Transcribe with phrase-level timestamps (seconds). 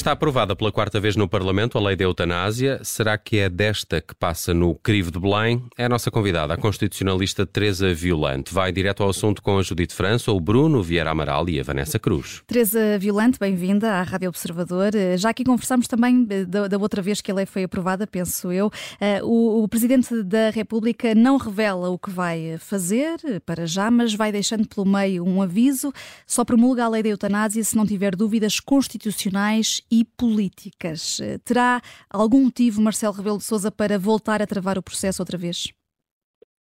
[0.00, 2.80] Está aprovada pela quarta vez no Parlamento a lei da eutanásia.
[2.82, 5.62] Será que é desta que passa no crivo de Belém?
[5.76, 8.54] É a nossa convidada, a constitucionalista Teresa Violante.
[8.54, 11.98] Vai direto ao assunto com a Judite França, o Bruno Vieira Amaral e a Vanessa
[11.98, 12.42] Cruz.
[12.46, 14.92] Teresa Violante, bem-vinda à Rádio Observador.
[15.18, 18.70] Já aqui conversámos também da, da, outra vez que a lei foi aprovada, penso eu.
[18.98, 24.14] Eh, o, o Presidente da República não revela o que vai fazer para já, mas
[24.14, 25.92] vai deixando pelo meio um aviso.
[26.26, 31.20] Só promulga a lei da eutanásia se não tiver dúvidas constitucionais e políticas.
[31.20, 35.36] Eh, terá algum motivo, Marcelo Rebelo de Sousa, para voltar a travar o processo outra
[35.36, 35.72] vez?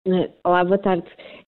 [0.07, 1.07] Eh, olá, boa tarde.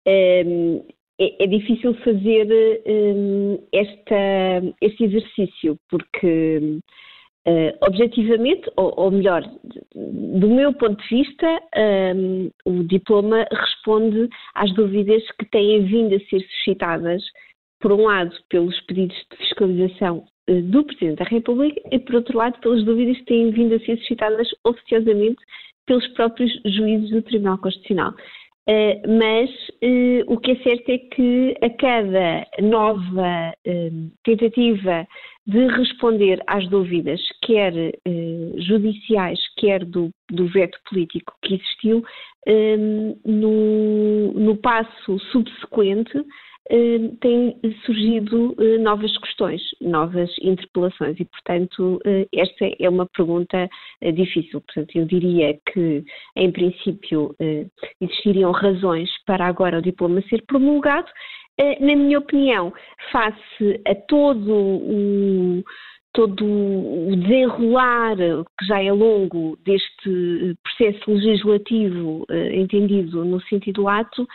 [0.05, 0.81] Ehm,
[1.19, 6.79] é, é difícil fazer ehm, esta, este exercício, porque
[7.47, 9.43] Uh, objetivamente, ou, ou, melhor,
[9.93, 16.15] do meu ponto de vista, um, ehm, o diploma responde às dúvidas que têm vindo
[16.15, 17.21] a ser suscitadas,
[17.79, 22.59] por um lado, pelos pedidos de fiscalização do Presidente da República e, por outro lado,
[22.59, 25.41] pelas dúvidas que têm vindo a ser suscitadas oficiosamente
[25.85, 28.13] pelos próprios juízes do Tribunal Constitucional.
[28.67, 29.49] Uh, mas
[29.83, 33.53] uh, o que é certo é que a cada nova
[34.23, 35.07] tentativa
[35.47, 37.71] de responder às dúvidas, quer
[38.57, 42.03] judiciais, quer do, do, veto político que existiu,
[43.23, 46.23] no, no passo subsequente, eh,
[47.21, 53.69] têm surgido eh, novas questões, novas interpelações e, portanto, eh, esta é uma pergunta
[54.01, 54.61] difícil.
[54.61, 56.03] Portanto, eu diria que,
[56.35, 57.35] em princípio,
[58.01, 61.07] existiriam razões para agora o diploma ser promulgado.
[61.79, 62.73] Na minha opinião,
[63.11, 65.63] face a todo o
[66.13, 74.25] todo o desenrolar que já é longo deste processo legislativo entendido no sentido lato,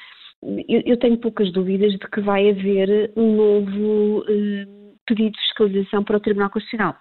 [0.43, 4.67] eu, eu, tenho poucas dúvidas de que vai haver um novo eh,
[5.06, 6.97] pedido de fiscalização para o Tribunal Constitucional.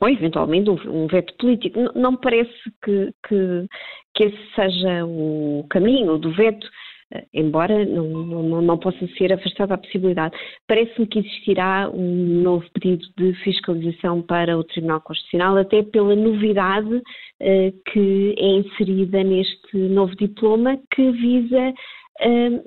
[0.00, 1.78] Ou, eventualmente, um, um veto político.
[1.78, 3.66] Não, não me parece que, que,
[4.14, 6.66] que, esse seja o caminho do veto,
[7.12, 10.34] eh, embora não, não, não, possa ser afastada a possibilidade.
[10.66, 17.02] Parece-me que existirá um novo pedido de fiscalização para o Tribunal Constitucional, até pela novidade
[17.40, 21.74] eh, que é inserida neste novo diploma, que visa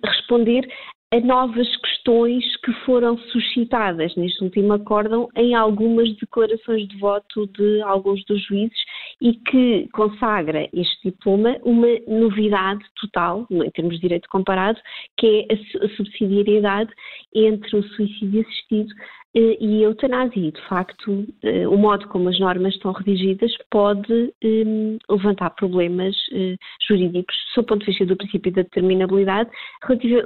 [0.04, 0.68] responder
[1.14, 4.16] a novas questões que foram suscitadas.
[4.16, 8.78] Neste último acórdão em algumas declarações de voto de alguns dos juízes
[9.22, 14.80] e que consagra este diploma uma novidade total, em termos de direito comparado,
[15.18, 16.92] que é a subsidiariedade
[17.34, 18.94] entre o suicídio assistido
[19.36, 20.52] e a eutanásia.
[20.52, 26.56] De facto, eh, o modo como as normas estão redigidas pode um, levantar problemas uh,
[26.88, 29.50] jurídicos, do ponto de vista do princípio da determinabilidade,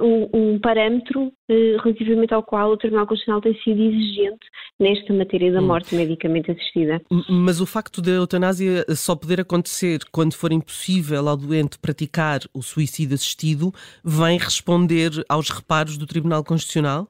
[0.00, 4.46] um, um, parâmetro uh, relativamente ao qual o Tribunal Constitucional tem sido exigente
[4.78, 5.66] nesta matéria da hum.
[5.66, 5.98] morte hum.
[5.98, 7.02] medicamente assistida.
[7.28, 12.62] Mas o facto da eutanásia só poder acontecer quando for impossível ao doente praticar o
[12.62, 13.72] suicídio assistido
[14.04, 17.08] vem responder aos reparos do Tribunal Constitucional?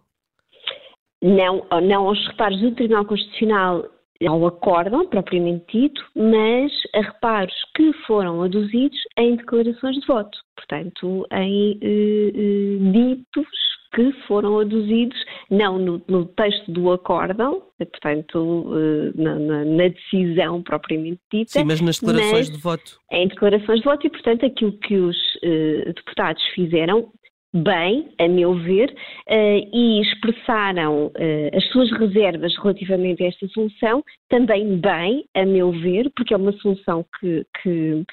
[1.23, 3.85] Não, não aos reparos do Tribunal Constitucional
[4.27, 11.27] ao acórdão, propriamente dito, mas a reparos que foram aduzidos em declarações de voto, portanto,
[11.33, 13.49] em eh, eh, ditos
[13.95, 15.19] que foram aduzidos,
[15.51, 21.53] não no, no texto do acórdão, portanto, eh, na, na, na, decisão propriamente dita.
[21.53, 23.01] Sim, mas nas declarações de voto.
[23.11, 27.11] Em declarações de voto, e, portanto, aquilo que os eh, deputados fizeram
[27.53, 34.03] bem, a meu ver, uh, e expressaram uh, as suas reservas relativamente a esta solução
[34.29, 38.05] também bem, a meu ver, porque é uma solução que, que,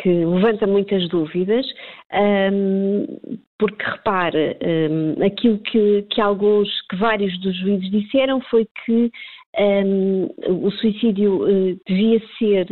[0.00, 1.66] que levanta muitas dúvidas,
[3.58, 4.56] porque repare,
[5.24, 9.10] aquilo que, que alguns, que vários dos juízes disseram foi que
[9.58, 12.66] um, o suicídio uh, devia ser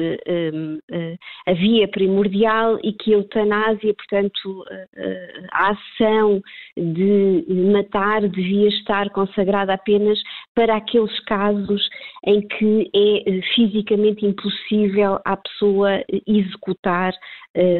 [0.55, 6.41] um, uh, eh, a via primordial e que a eutanásia, portanto, uh, a ação
[6.77, 10.19] de matar devia estar consagrada apenas
[10.55, 11.87] para aqueles casos
[12.25, 17.13] em que é fisicamente impossível à pessoa executar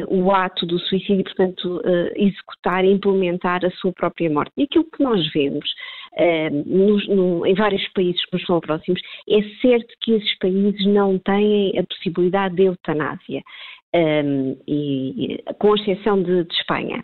[0.09, 1.81] o ato do suicídio, portanto,
[2.15, 4.51] executar e implementar a sua própria morte.
[4.57, 5.69] E aquilo que nós vemos
[6.65, 11.17] nos, no, em vários países que nos são próximos, é certo que esses países não
[11.19, 13.41] têm a possibilidade de eutanásia,
[13.93, 17.03] um, e, com exceção de, de Espanha.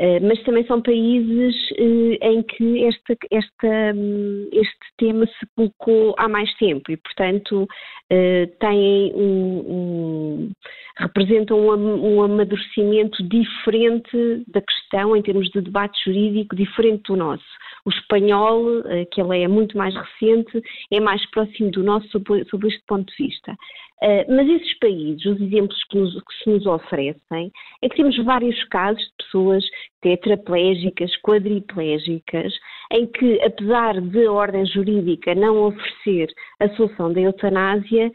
[0.00, 6.14] Uh, mas também são países uh, em que esta, esta, um, este tema se colocou
[6.16, 10.52] há mais tempo e, portanto, uh, têm um, um,
[10.96, 17.44] representam um, amadurecimento diferente da questão em termos de debate jurídico, diferente do nosso.
[17.84, 18.64] O espanhol,
[19.10, 23.12] que ele é muito mais recente, é mais próximo do nosso sob, sob este ponto
[23.12, 23.56] de vista.
[24.02, 28.16] Uh, mas esses países, os exemplos que, nos, que, se nos oferecem, é que temos
[28.24, 29.64] vários casos de pessoas
[30.00, 32.52] tetraplégicas, quadriplégicas,
[32.90, 38.10] em que, apesar de a ordem jurídica não oferecer a solução da eutanásia,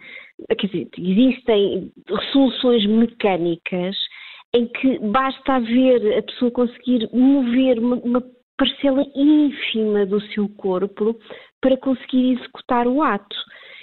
[0.59, 1.89] quer dizer, existem
[2.33, 3.95] soluções mecânicas
[4.53, 8.23] em que basta haver a pessoa conseguir mover uma, uma
[8.57, 11.17] parcela ínfima do seu corpo
[11.61, 13.37] para conseguir executar o ato.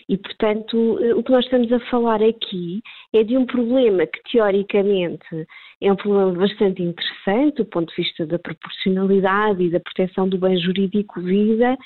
[0.09, 4.23] E, portanto, eh, o que nós estamos a falar aqui é de um problema que,
[4.31, 5.47] teoricamente,
[5.81, 10.39] é um problema bastante interessante do ponto de vista da proporcionalidade e da proteção do
[10.39, 11.77] bem jurídico vida,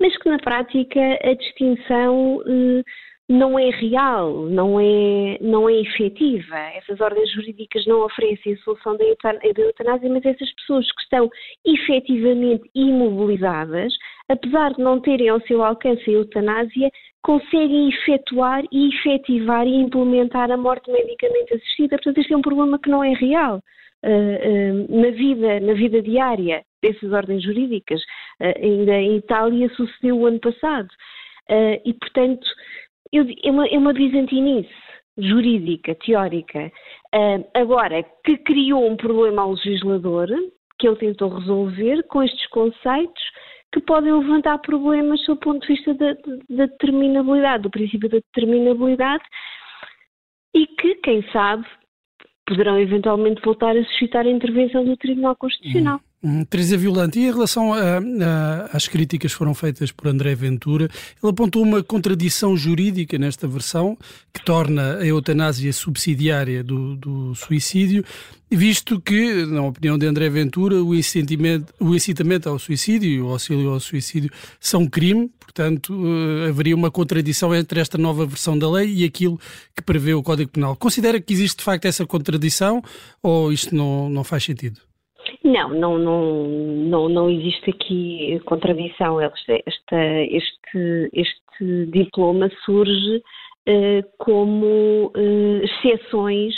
[0.00, 2.82] mas que, na prática, a distinção eh,
[3.28, 6.56] não é real, não é, não é efetiva.
[6.76, 11.28] Essas ordens jurídicas não oferecem a solução da eutanásia, mas essas pessoas que estão
[11.64, 13.92] efetivamente imobilizadas,
[14.28, 16.90] apesar de não terem ao seu alcance a eutanásia,
[17.26, 21.96] conseguem efetuar e efetivar e implementar a morte medicamente assistida.
[21.96, 23.60] Portanto, este é um problema que não é real.
[24.04, 28.00] Uh, uh, na vida, na vida diária dessas ordens jurídicas.
[28.40, 30.88] Uh, ainda em Itália sucedeu o ano passado.
[31.84, 32.46] e, portanto,
[33.12, 34.70] eu, é, uma, é uma bizantinice
[35.18, 36.70] jurídica, teórica.
[37.54, 40.28] agora, que criou um problema ao legislador,
[40.78, 43.22] que ele tentou resolver com estes conceitos,
[43.72, 46.12] que podem levantar problemas do ponto de vista da,
[46.48, 49.24] da determinabilidade, do princípio da determinabilidade,
[50.54, 51.66] e que, quem sabe,
[52.46, 56.00] poderão eventualmente voltar a suscitar a intervenção do Tribunal Constitucional.
[56.22, 56.44] Hum.
[56.44, 60.88] Teresa Violante, e em relação a, a, às críticas que foram feitas por André Ventura,
[61.22, 63.98] ele apontou uma contradição jurídica nesta versão
[64.32, 68.02] que torna a eutanásia subsidiária do, do suicídio,
[68.50, 73.28] visto que, na opinião de André Ventura, o incitamento, o incitamento ao suicídio e o
[73.28, 78.70] auxílio ao suicídio são crime, portanto, uh, haveria uma contradição entre esta nova versão da
[78.70, 79.38] lei e aquilo
[79.74, 80.76] que prevê o Código Penal.
[80.76, 82.82] Considera que existe de facto essa contradição
[83.22, 84.85] ou isto não, não faz sentido?
[85.46, 89.20] Não, não, não, não, não existe aqui contradição.
[89.20, 93.18] Este, este, este diploma surge
[93.68, 96.52] uh, como uh, exceções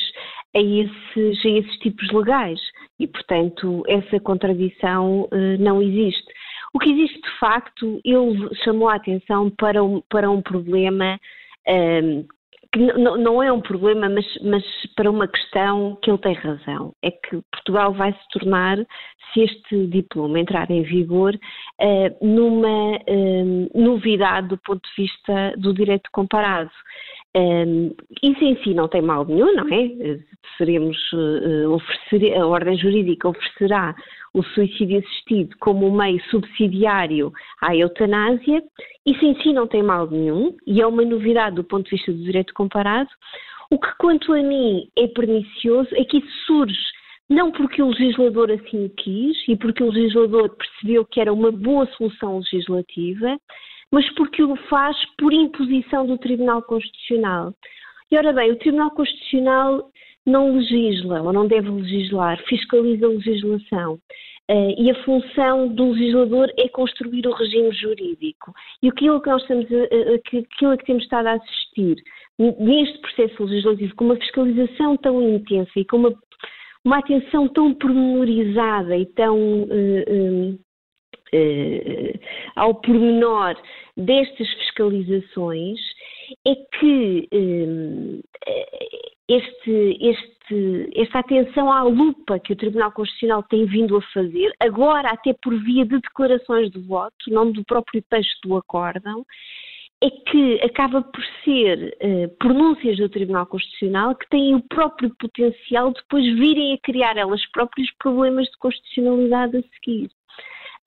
[0.57, 2.59] a esses, a esses tipos legais
[2.99, 6.33] e, portanto, essa contradição uh, não existe.
[6.73, 11.21] O que existe de facto, ele chamou a atenção para um, para um problema
[12.73, 16.93] que não é um problema, mas, mas, para uma questão que ele tem razão.
[17.03, 18.77] É que Portugal vai se tornar,
[19.33, 25.73] se este diploma entrar em vigor, uh, numa uh, novidade do ponto de vista do
[25.73, 26.71] direito comparado.
[27.39, 30.19] Um, isso em si não tem mal nenhum, não é?
[30.57, 33.95] Seremos, uh, oferecer, a ordem jurídica oferecerá
[34.35, 37.33] o suicídio assistido como um meio subsidiário
[37.63, 38.61] à eutanásia,
[39.07, 42.13] isso em si não tem mal nenhum e é uma novidade do ponto de vista
[42.13, 43.11] do direito comparado.
[43.71, 46.99] O que, quanto a mim, é pernicioso é que isso surge
[47.29, 51.53] não porque o legislador assim o quis e porque o legislador percebeu que era uma
[51.53, 53.39] boa solução legislativa,
[53.93, 57.55] mas porque o faz por imposição do Tribunal Constitucional.
[58.11, 59.91] E ora bem, o Tribunal Constitucional
[60.27, 63.99] não legisla ou não deve legislar, fiscaliza a legislação.
[64.51, 68.55] Uh, e a função do legislador é construir o regime jurídico.
[68.83, 71.97] E aquilo que nós estamos aquilo que temos estado a assistir
[72.39, 76.15] neste processo legislativo, com uma fiscalização tão intensa e com uma,
[76.83, 80.59] uma atenção tão pormenorizada e tão uh,
[82.57, 83.57] ao pormenor
[83.97, 85.79] destas fiscalizações,
[86.47, 87.29] é que
[89.29, 95.11] este, este, esta atenção à lupa que o Tribunal Constitucional tem vindo a fazer, agora
[95.11, 99.27] até por via de declarações de voto, não do próprio texto do acórdão,
[100.01, 105.93] é que acaba por ser uh, pronúncias do Tribunal Constitucional que têm o próprio potencial
[105.93, 110.09] de depois virem a criar elas próprias problemas de constitucionalidade a seguir.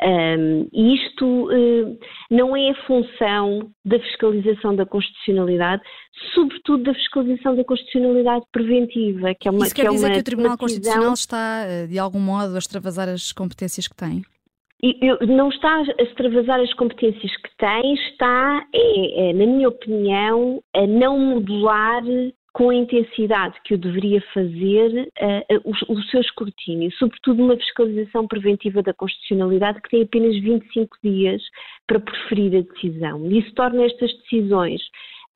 [0.03, 1.99] Um, e isto uh,
[2.31, 5.83] não é a função da fiscalização da constitucionalidade,
[6.33, 10.19] sobretudo da fiscalização da constitucionalidade preventiva, que é uma Isso quer que é dizer que
[10.19, 10.67] o Tribunal decisão...
[10.67, 14.23] Constitucional está, eh, de algum modo, a extravasar as competências que tem?
[15.27, 20.87] não está a extravasar as competências que tem, está, é, é, na minha opinião, a
[20.87, 22.01] não modular
[22.53, 28.27] com a intensidade que o deveria fazer uh, o, o, seu escrutínio, sobretudo uma fiscalização
[28.27, 31.41] preventiva da constitucionalidade que tem apenas 25 dias
[31.87, 33.31] para preferir a decisão.
[33.31, 34.81] Isso torna estas decisões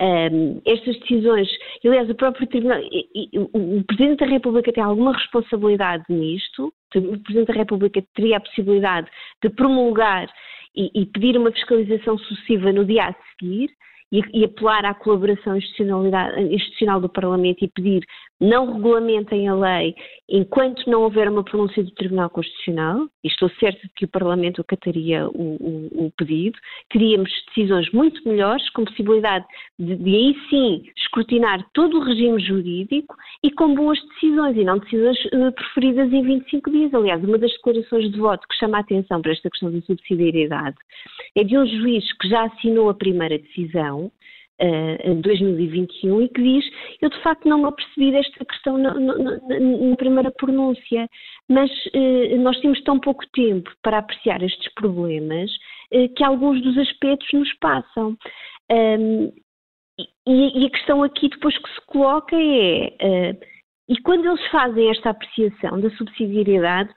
[0.01, 1.47] um, estas decisões,
[1.85, 6.73] aliás, o próprio Tribunal, e, e, o, o Presidente da República tem alguma responsabilidade nisto,
[6.95, 9.09] o Presidente da República teria a possibilidade
[9.41, 10.27] de promulgar
[10.75, 13.69] e, e pedir uma fiscalização sucessiva no dia a seguir,
[14.11, 18.05] e, e apelar à colaboração institucional do Parlamento e pedir
[18.39, 19.95] não regulamentem a lei
[20.29, 24.61] enquanto não houver uma pronúncia do Tribunal Constitucional, e estou certa de que o Parlamento
[24.61, 26.57] acataria o, o, o pedido,
[26.89, 29.45] teríamos decisões muito melhores, com possibilidade
[29.79, 34.79] de, de, aí sim escrutinar todo o regime jurídico e com boas decisões, e não
[34.79, 36.93] decisões uh, preferidas em 25 dias.
[36.93, 40.77] Aliás, uma das declarações de voto que chama a atenção para esta questão da subsidiariedade
[41.35, 44.11] é de um juiz que já assinou a primeira decisão,
[44.61, 46.65] uh, em 2021 e que diz:
[47.01, 51.07] Eu de facto não me apercebi desta questão na, na, na primeira pronúncia,
[51.49, 55.51] mas uh, nós temos tão pouco tempo para apreciar estes problemas
[55.93, 58.17] uh, que alguns dos aspectos nos passam.
[58.71, 59.31] Um,
[60.27, 63.37] e, e, a questão aqui depois que se coloca é.
[63.87, 66.93] e quando eles fazem esta apreciação da subsidiariedade,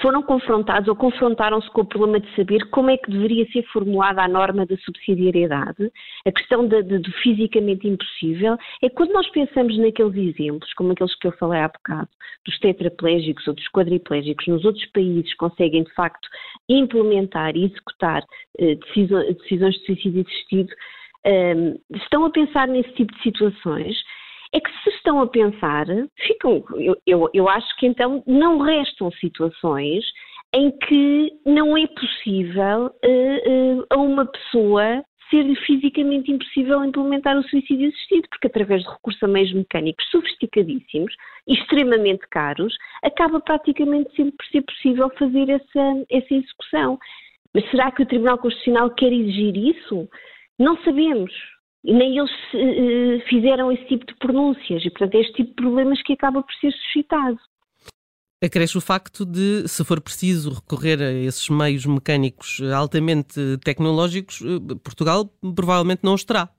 [0.00, 4.22] foram confrontados ou confrontaram-se com o problema de saber como é que deveria ser formulada
[4.22, 5.92] a norma da subsidiariedade,
[6.26, 11.14] a questão de, de, do fisicamente impossível, é quando nós pensamos naqueles exemplos, como aqueles
[11.16, 12.08] que eu falei há bocado,
[12.46, 16.28] dos tetraplégicos ou dos quadriplégicos, nos outros países conseguem de facto
[16.68, 18.22] implementar e executar
[18.58, 20.72] eh, decisões, decisões de suicídio assistido,
[21.26, 23.96] eh, estão a pensar nesse tipo de situações
[24.54, 25.84] é que se estão a pensar,
[26.24, 30.04] ficam, eu, eu, eu acho que então não restam situações
[30.54, 37.42] em que não é possível uh, uh, a uma pessoa ser fisicamente impossível implementar o
[37.48, 41.12] suicídio assistido, porque através de recursos a meios mecânicos sofisticadíssimos
[41.48, 46.96] e extremamente caros, acaba praticamente sempre por ser possível fazer essa, essa execução.
[47.52, 50.08] Mas será que o Tribunal Constitucional quer exigir isso?
[50.56, 51.32] Não sabemos
[51.84, 56.02] nem eles uh, fizeram esse tipo de pronúncias e, portanto, é este tipo de problemas
[56.02, 57.38] que acaba por ser suscitado.
[58.42, 64.74] Acresce o facto de, se for preciso recorrer a esses meios mecânicos altamente tecnológicos, eh,
[64.82, 66.50] Portugal provavelmente não os terá.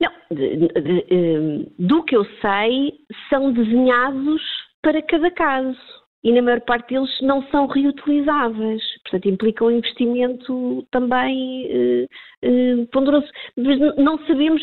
[0.00, 2.92] Não, de, de, de, eh, do que eu sei,
[3.30, 4.42] são desenhados
[4.82, 5.78] para cada caso
[6.22, 12.06] e na maior parte deles não são reutilizáveis, portanto implicam um investimento também eh,
[12.42, 13.26] eh, ponderoso.
[13.56, 14.62] Mas não sabemos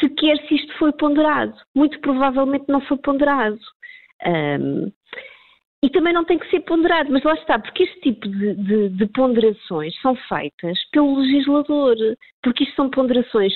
[0.00, 1.54] sequer se isto foi ponderado.
[1.74, 3.58] Muito provavelmente não foi ponderado.
[4.26, 4.90] Um,
[5.82, 8.88] e também não tem que ser ponderado, mas lá está, porque este tipo de, de,
[8.88, 11.94] de ponderações são feitas pelo legislador,
[12.42, 13.52] porque isto são ponderações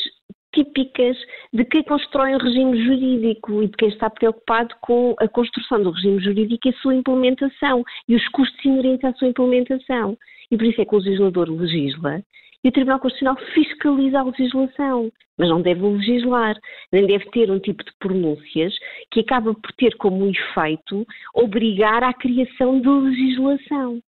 [0.54, 1.16] típicas
[1.52, 5.90] de quem constrói um regime jurídico e de quem está preocupado com a construção do
[5.90, 10.16] regime jurídico e a sua implementação e os custos inerentes à sua implementação.
[10.50, 12.23] E por isso é que o legislador legisla
[12.62, 16.57] e o Tribunal Constitucional fiscaliza a legislação, mas não deve legislar,
[16.92, 18.75] nem deve ter um tipo de pronúncias
[19.11, 24.00] que acaba por ter como efeito obrigar à criação de legislação.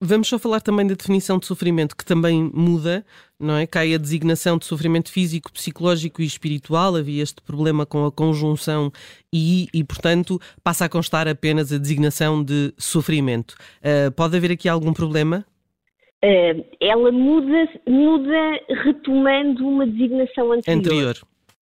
[0.00, 3.04] Vamos só falar também da definição de sofrimento, que também muda,
[3.38, 3.66] não é?
[3.66, 6.96] Cai a designação de sofrimento físico, psicológico e espiritual.
[6.96, 8.90] Havia este problema com a conjunção
[9.30, 13.54] e, e portanto, passa a constar apenas a designação de sofrimento.
[13.80, 15.44] Uh, pode haver aqui algum problema?
[16.24, 20.78] Uh, ela muda, muda retomando uma designação anterior.
[20.78, 21.14] anterior.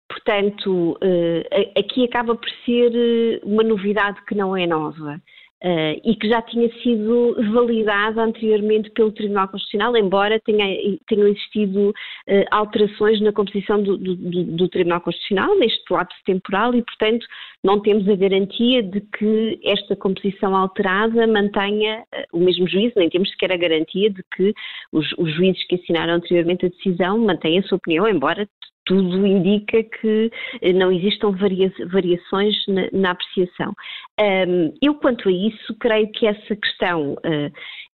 [0.09, 5.21] Portanto, uh, aqui acaba por ser uma novidade que não é nova.
[5.63, 10.67] Uh, e que já tinha sido validada anteriormente pelo Tribunal Constitucional, embora tenha,
[11.07, 16.83] tenham existido uh, alterações na composição do, do, do, Tribunal Constitucional, neste lapso temporal, e,
[16.83, 17.25] portanto,
[17.63, 23.09] não temos a garantia de que esta composição alterada mantenha uh, o mesmo juízo, nem
[23.09, 24.53] temos sequer a garantia de que
[24.91, 28.47] os, os juízes que assinaram anteriormente a decisão mantenham a sua opinião, embora
[28.87, 33.73] tudo indica que eh, não existam varia variações na, na apreciação.
[34.19, 37.51] Um, eu, quanto a isso, creio que essa questão uh,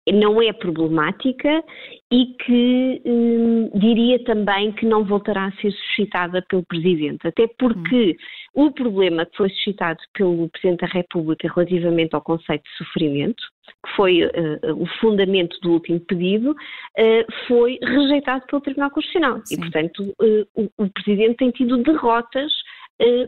[0.08, 1.62] não é problemática
[2.10, 8.16] e que hum, diria também que não voltará a ser suscitada pelo Presidente, até porque
[8.56, 8.66] hum.
[8.66, 13.42] o problema que foi suscitado pelo Presidente da República relativamente ao conceito de sofrimento,
[13.86, 14.30] que foi uh,
[14.76, 19.40] o fundamento do último pedido, uh, foi rejeitado pelo Tribunal Constitucional.
[19.44, 19.54] Sim.
[19.54, 22.52] E, portanto, uh, o, o Presidente tem tido derrotas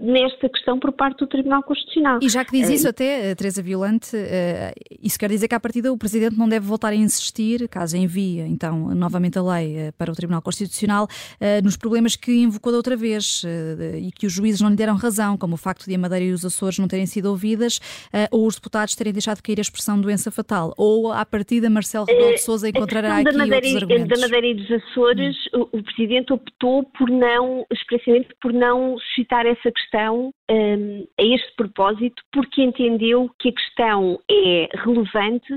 [0.00, 2.18] nesta questão por parte do Tribunal Constitucional.
[2.22, 4.16] E já que diz isso até, Teresa Violante,
[5.00, 8.40] isso quer dizer que à partida o Presidente não deve voltar a insistir, caso envie
[8.40, 11.08] então novamente a lei para o Tribunal Constitucional,
[11.62, 13.42] nos problemas que invocou da outra vez
[13.98, 16.32] e que os juízes não lhe deram razão, como o facto de a Madeira e
[16.32, 17.80] os Açores não terem sido ouvidas
[18.30, 20.74] ou os deputados terem deixado cair a expressão doença fatal.
[20.76, 24.20] Ou à partida Marcelo Rebelo de Sousa encontrará aqui Madeira, outros argumentos.
[24.20, 25.68] Da Madeira e dos Açores, hum.
[25.72, 31.54] o, o Presidente optou por não, expressamente por não suscitar essa questão um, a este
[31.56, 35.54] propósito, porque entendeu que a questão é relevante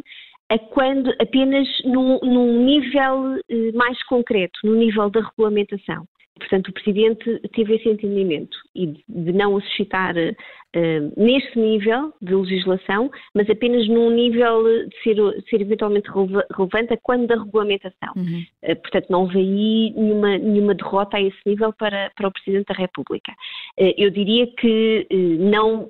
[0.50, 6.05] a quando apenas num, num nível uh, mais concreto, no nível da regulamentação.
[6.38, 12.36] Portanto, o Presidente teve esse entendimento e de não o suscitar uh, neste nível de
[12.36, 15.15] legislação, mas apenas num nível de ser,
[15.50, 18.12] ser eventualmente relevante a quando da regulamentação.
[18.18, 18.44] Uhum.
[18.63, 22.68] Uh, portanto, não houve aí nenhuma, nenhuma derrota a esse nível para, para o Presidente
[22.68, 23.32] da República.
[23.80, 25.08] Uh, eu diria que
[25.39, 25.89] não,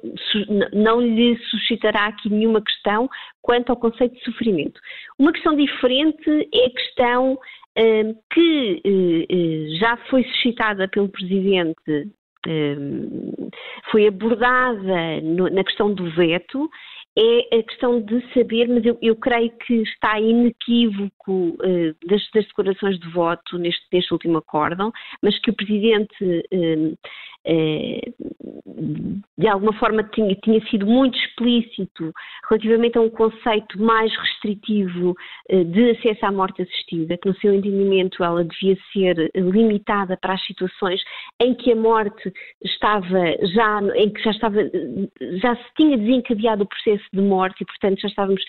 [0.73, 3.09] não lhe suscitará aqui nenhuma questão
[3.41, 4.79] quanto ao conceito de sofrimento.
[5.17, 7.39] Uma questão diferente é a questão
[8.31, 12.09] que eh, eh, já foi suscitada pelo Presidente,
[13.89, 15.19] foi abordada
[15.51, 16.69] na questão do veto,
[17.17, 22.45] é a questão de saber, mas eu, eu creio que está inequívoco uh, das, das,
[22.45, 24.91] declarações de voto neste, neste último acórdão,
[25.21, 26.43] mas que o Presidente
[29.37, 32.11] de alguma forma tinha, tinha, sido muito explícito
[32.49, 35.15] relativamente a um conceito mais restritivo
[35.49, 40.45] de acesso à morte assistida, que no seu entendimento ela devia ser limitada para as
[40.45, 41.01] situações
[41.41, 44.57] em que a morte estava já, em que já estava,
[45.41, 48.43] já se tinha desencadeado o processo de morte e, portanto, já estávamos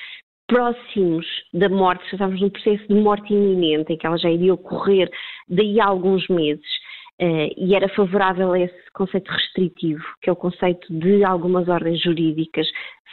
[0.49, 4.55] próximos da morte, já estávamos num processo de morte iminente, em que ela já iria
[4.55, 5.11] ocorrer
[5.49, 6.86] daí a alguns meses.
[7.21, 12.03] Uh, e era favorável a esse conceito restritivo, que é o conceito de algumas ordens
[12.03, 12.67] jurídicas.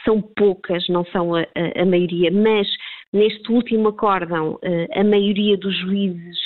[0.04, 2.68] São poucas, não são a, a, a maioria, mas
[3.12, 6.38] neste último acórdão, uh, a maioria dos juízes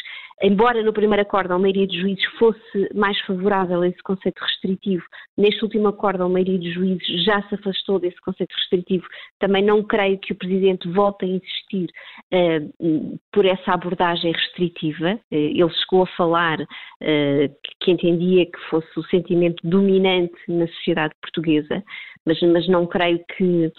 [0.43, 5.05] embora no primeiro acordo a maioria dos juízes fosse mais favorável a esse conceito restritivo,
[5.37, 9.07] neste último acordo a maioria dos juízes já se afastou desse conceito restritivo,
[9.39, 11.91] também não creio que o Presidente volte a insistir
[12.33, 15.15] uh, por essa abordagem restritiva.
[15.31, 21.15] Uh, ele chegou a falar uh, que entendia que fosse o sentimento dominante na sociedade
[21.21, 21.83] portuguesa,
[22.25, 23.73] mas, mas não creio que,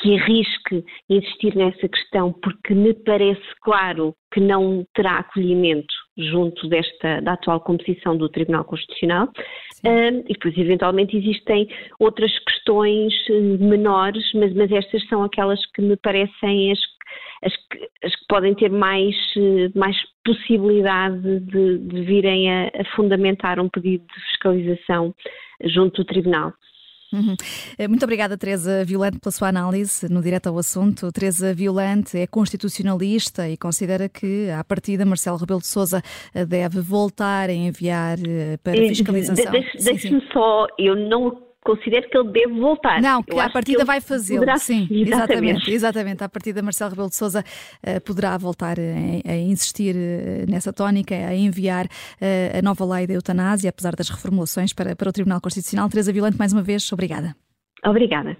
[0.00, 7.20] que arrisque insistir nessa questão, porque me parece claro que não terá acolhimento junto desta,
[7.20, 9.28] da atual composição do Tribunal Constitucional.
[9.84, 15.82] Um, e depois, eventualmente, existem outras questões eh, menores, mas, mas estas são aquelas que
[15.82, 16.78] me parecem as,
[17.44, 22.84] as, que, as que podem ter mais, eh, mais possibilidade de, de virem a, a
[22.96, 25.14] fundamentar um pedido de fiscalização
[25.64, 26.52] junto do Tribunal.
[27.12, 27.36] Uhum.
[27.78, 31.10] Eh, muito obrigada, Teresa Violante, pela sua análise no direto ao assunto.
[31.12, 36.02] Teresa Violante é constitucionalista e considera que, à partida, Marcelo Rebelo de Sousa
[36.34, 39.52] eh, deve voltar a enviar eh, para fiscalização.
[39.52, 43.02] Deixe-me só, eu não considero que ele deve voltar.
[43.02, 44.46] Não, que à partida vai fazê-lo.
[44.58, 45.70] Sim, exatamente.
[45.70, 46.22] Exatamente.
[46.22, 51.14] À partida, Marcelo Rebelo de Sousa uh, poderá voltar a, a insistir uh, nessa tónica,
[51.14, 55.40] a enviar uh, a nova lei da eutanásia, apesar das reformulações para, para o Tribunal
[55.40, 55.88] Constitucional.
[55.88, 57.34] Teresa Violante, mais uma vez, obrigada.
[57.84, 58.36] Obrigada.